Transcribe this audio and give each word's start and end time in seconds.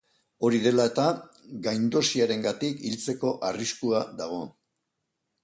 Hori 0.47 0.61
dela 0.61 0.85
eta, 0.91 1.03
gaindosiarengatik 1.67 2.81
hiltzeko 2.91 3.35
arriskua 3.51 4.03
dago. 4.25 4.43